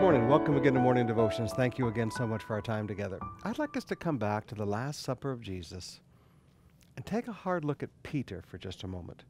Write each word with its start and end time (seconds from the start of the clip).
Good 0.00 0.04
morning. 0.04 0.28
Welcome 0.28 0.56
again 0.56 0.72
to 0.72 0.80
Morning 0.80 1.06
Devotions. 1.06 1.52
Thank 1.52 1.76
you 1.76 1.88
again 1.88 2.10
so 2.10 2.26
much 2.26 2.42
for 2.42 2.54
our 2.54 2.62
time 2.62 2.88
together. 2.88 3.18
I'd 3.44 3.58
like 3.58 3.76
us 3.76 3.84
to 3.84 3.94
come 3.94 4.16
back 4.16 4.46
to 4.46 4.54
the 4.54 4.64
Last 4.64 5.02
Supper 5.02 5.30
of 5.30 5.42
Jesus 5.42 6.00
and 6.96 7.04
take 7.04 7.28
a 7.28 7.32
hard 7.32 7.66
look 7.66 7.82
at 7.82 7.90
Peter 8.02 8.42
for 8.46 8.56
just 8.56 8.82
a 8.82 8.88
moment. 8.88 9.24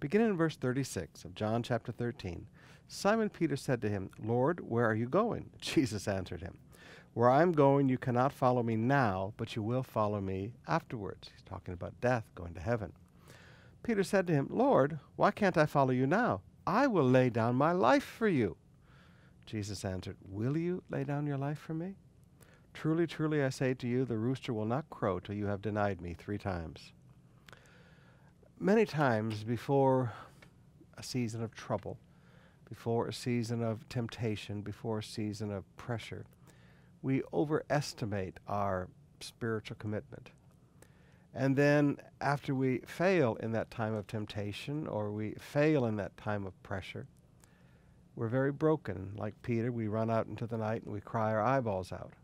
Beginning 0.00 0.28
in 0.28 0.36
verse 0.38 0.56
36 0.56 1.26
of 1.26 1.34
John 1.34 1.62
chapter 1.62 1.92
13, 1.92 2.46
Simon 2.88 3.28
Peter 3.28 3.56
said 3.56 3.82
to 3.82 3.90
him, 3.90 4.08
Lord, 4.18 4.60
where 4.66 4.86
are 4.86 4.94
you 4.94 5.06
going? 5.06 5.50
Jesus 5.60 6.08
answered 6.08 6.40
him, 6.40 6.56
Where 7.12 7.28
I 7.28 7.42
am 7.42 7.52
going, 7.52 7.90
you 7.90 7.98
cannot 7.98 8.32
follow 8.32 8.62
me 8.62 8.74
now, 8.74 9.34
but 9.36 9.54
you 9.54 9.62
will 9.62 9.82
follow 9.82 10.22
me 10.22 10.54
afterwards. 10.66 11.28
He's 11.30 11.44
talking 11.44 11.74
about 11.74 12.00
death, 12.00 12.24
going 12.34 12.54
to 12.54 12.60
heaven. 12.60 12.94
Peter 13.82 14.02
said 14.02 14.26
to 14.28 14.32
him, 14.32 14.48
Lord, 14.50 14.98
why 15.16 15.30
can't 15.30 15.58
I 15.58 15.66
follow 15.66 15.90
you 15.90 16.06
now? 16.06 16.40
I 16.66 16.86
will 16.86 17.04
lay 17.04 17.28
down 17.28 17.54
my 17.56 17.72
life 17.72 18.02
for 18.02 18.28
you. 18.28 18.56
Jesus 19.46 19.84
answered, 19.84 20.16
Will 20.28 20.56
you 20.56 20.82
lay 20.90 21.04
down 21.04 21.26
your 21.26 21.38
life 21.38 21.58
for 21.58 21.72
me? 21.74 21.94
Truly, 22.74 23.06
truly, 23.06 23.42
I 23.42 23.48
say 23.48 23.72
to 23.74 23.86
you, 23.86 24.04
the 24.04 24.18
rooster 24.18 24.52
will 24.52 24.66
not 24.66 24.90
crow 24.90 25.18
till 25.18 25.34
you 25.34 25.46
have 25.46 25.62
denied 25.62 26.00
me 26.00 26.14
three 26.14 26.36
times. 26.36 26.92
Many 28.58 28.84
times 28.84 29.44
before 29.44 30.12
a 30.98 31.02
season 31.02 31.42
of 31.42 31.54
trouble, 31.54 31.96
before 32.68 33.06
a 33.06 33.12
season 33.12 33.62
of 33.62 33.88
temptation, 33.88 34.60
before 34.60 34.98
a 34.98 35.02
season 35.02 35.50
of 35.50 35.64
pressure, 35.76 36.26
we 37.00 37.22
overestimate 37.32 38.38
our 38.48 38.88
spiritual 39.20 39.76
commitment. 39.78 40.30
And 41.34 41.54
then, 41.54 41.98
after 42.20 42.54
we 42.54 42.78
fail 42.86 43.36
in 43.36 43.52
that 43.52 43.70
time 43.70 43.94
of 43.94 44.06
temptation 44.06 44.86
or 44.86 45.10
we 45.10 45.34
fail 45.38 45.84
in 45.84 45.96
that 45.96 46.16
time 46.16 46.46
of 46.46 46.60
pressure, 46.62 47.06
we're 48.16 48.28
very 48.28 48.50
broken. 48.50 49.12
Like 49.16 49.40
Peter, 49.42 49.70
we 49.70 49.86
run 49.86 50.10
out 50.10 50.26
into 50.26 50.46
the 50.46 50.56
night 50.56 50.82
and 50.82 50.92
we 50.92 51.00
cry 51.00 51.30
our 51.30 51.42
eyeballs 51.42 51.92
out. 51.92 52.14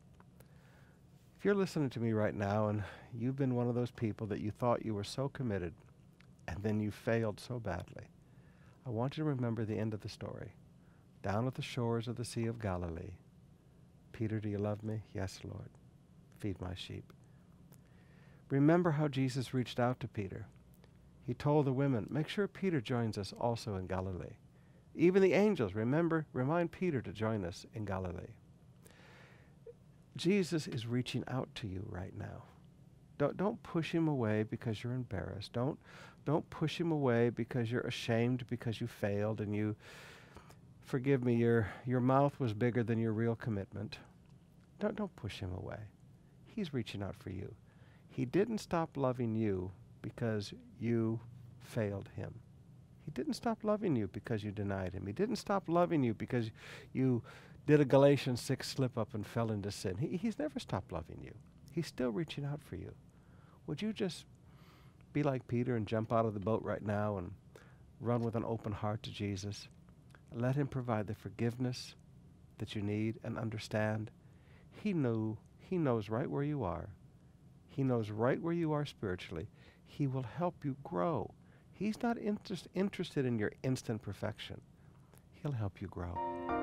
If 1.38 1.44
you're 1.44 1.54
listening 1.54 1.90
to 1.90 2.00
me 2.00 2.12
right 2.12 2.34
now 2.34 2.68
and 2.68 2.82
you've 3.14 3.36
been 3.36 3.54
one 3.54 3.68
of 3.68 3.74
those 3.74 3.90
people 3.90 4.26
that 4.28 4.40
you 4.40 4.50
thought 4.50 4.86
you 4.86 4.94
were 4.94 5.04
so 5.04 5.28
committed 5.28 5.74
and 6.48 6.62
then 6.62 6.80
you 6.80 6.90
failed 6.90 7.38
so 7.38 7.58
badly, 7.58 8.04
I 8.86 8.90
want 8.90 9.16
you 9.16 9.24
to 9.24 9.28
remember 9.28 9.64
the 9.64 9.78
end 9.78 9.92
of 9.92 10.00
the 10.00 10.08
story. 10.08 10.52
Down 11.22 11.46
at 11.46 11.54
the 11.54 11.62
shores 11.62 12.08
of 12.08 12.16
the 12.16 12.24
Sea 12.24 12.46
of 12.46 12.60
Galilee, 12.60 13.12
Peter, 14.12 14.40
do 14.40 14.48
you 14.48 14.58
love 14.58 14.82
me? 14.82 15.02
Yes, 15.14 15.40
Lord. 15.44 15.70
Feed 16.38 16.60
my 16.60 16.74
sheep. 16.74 17.12
Remember 18.48 18.92
how 18.92 19.08
Jesus 19.08 19.54
reached 19.54 19.78
out 19.78 20.00
to 20.00 20.08
Peter. 20.08 20.46
He 21.26 21.34
told 21.34 21.66
the 21.66 21.72
women, 21.72 22.06
make 22.10 22.28
sure 22.28 22.48
Peter 22.48 22.80
joins 22.80 23.16
us 23.16 23.32
also 23.38 23.76
in 23.76 23.86
Galilee. 23.86 24.36
Even 24.94 25.22
the 25.22 25.32
angels, 25.32 25.74
remember, 25.74 26.26
remind 26.32 26.70
Peter 26.70 27.00
to 27.00 27.12
join 27.12 27.44
us 27.44 27.64
in 27.74 27.84
Galilee. 27.84 28.34
Jesus 30.16 30.66
is 30.66 30.86
reaching 30.86 31.24
out 31.28 31.48
to 31.56 31.66
you 31.66 31.86
right 31.88 32.16
now. 32.16 32.44
Don't, 33.18 33.36
don't 33.36 33.62
push 33.62 33.92
him 33.92 34.08
away 34.08 34.42
because 34.42 34.82
you're 34.82 34.92
embarrassed. 34.92 35.52
Don't, 35.52 35.78
don't 36.26 36.48
push 36.50 36.78
him 36.78 36.92
away 36.92 37.30
because 37.30 37.70
you're 37.70 37.82
ashamed 37.82 38.44
because 38.48 38.80
you 38.80 38.86
failed 38.86 39.40
and 39.40 39.54
you, 39.54 39.74
forgive 40.82 41.24
me, 41.24 41.36
your, 41.36 41.68
your 41.86 42.00
mouth 42.00 42.38
was 42.38 42.52
bigger 42.52 42.82
than 42.82 42.98
your 42.98 43.12
real 43.12 43.34
commitment. 43.34 43.98
Don't, 44.78 44.96
don't 44.96 45.14
push 45.16 45.38
him 45.38 45.52
away. 45.54 45.78
He's 46.44 46.74
reaching 46.74 47.02
out 47.02 47.16
for 47.16 47.30
you. 47.30 47.54
He 48.10 48.26
didn't 48.26 48.58
stop 48.58 48.90
loving 48.96 49.34
you 49.34 49.70
because 50.02 50.52
you 50.78 51.20
failed 51.60 52.10
him. 52.14 52.34
He 53.04 53.10
didn't 53.10 53.34
stop 53.34 53.64
loving 53.64 53.96
you 53.96 54.08
because 54.08 54.44
you 54.44 54.50
denied 54.50 54.92
him. 54.92 55.06
He 55.06 55.12
didn't 55.12 55.36
stop 55.36 55.68
loving 55.68 56.02
you 56.02 56.14
because 56.14 56.50
you 56.92 57.22
did 57.66 57.80
a 57.80 57.84
Galatians 57.84 58.40
6 58.40 58.68
slip 58.68 58.96
up 58.98 59.14
and 59.14 59.26
fell 59.26 59.50
into 59.50 59.70
sin. 59.70 59.96
He, 59.98 60.16
he's 60.16 60.38
never 60.38 60.58
stopped 60.58 60.92
loving 60.92 61.20
you. 61.22 61.32
He's 61.72 61.86
still 61.86 62.10
reaching 62.10 62.44
out 62.44 62.62
for 62.62 62.76
you. 62.76 62.92
Would 63.66 63.82
you 63.82 63.92
just 63.92 64.24
be 65.12 65.22
like 65.22 65.46
Peter 65.46 65.76
and 65.76 65.86
jump 65.86 66.12
out 66.12 66.26
of 66.26 66.34
the 66.34 66.40
boat 66.40 66.62
right 66.62 66.84
now 66.84 67.18
and 67.18 67.32
run 68.00 68.22
with 68.22 68.34
an 68.34 68.44
open 68.44 68.72
heart 68.72 69.02
to 69.04 69.10
Jesus? 69.10 69.68
Let 70.34 70.56
him 70.56 70.66
provide 70.66 71.06
the 71.06 71.14
forgiveness 71.14 71.94
that 72.58 72.74
you 72.74 72.82
need 72.82 73.18
and 73.24 73.38
understand. 73.38 74.10
He 74.82 74.92
knew 74.92 75.36
he 75.58 75.78
knows 75.78 76.08
right 76.08 76.30
where 76.30 76.42
you 76.42 76.64
are. 76.64 76.88
He 77.68 77.82
knows 77.82 78.10
right 78.10 78.40
where 78.40 78.52
you 78.52 78.72
are 78.72 78.84
spiritually. 78.84 79.48
He 79.86 80.06
will 80.06 80.24
help 80.36 80.64
you 80.64 80.76
grow. 80.84 81.32
He's 81.72 82.02
not 82.02 82.18
interest, 82.18 82.68
interested 82.74 83.24
in 83.24 83.38
your 83.38 83.52
instant 83.62 84.02
perfection. 84.02 84.60
He'll 85.42 85.52
help 85.52 85.80
you 85.80 85.88
grow. 85.88 86.61